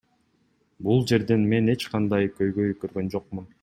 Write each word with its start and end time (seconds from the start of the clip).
Бул 0.87 1.03
жерден 1.13 1.45
мен 1.53 1.71
эч 1.77 1.87
кандай 1.95 2.35
көйгөй 2.41 2.77
көргөн 2.85 3.17
жокмун. 3.19 3.53